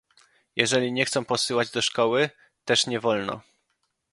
[0.55, 2.29] "Jeżeli nie chcą posyłać do szkoły,
[2.65, 3.41] też nie wolno."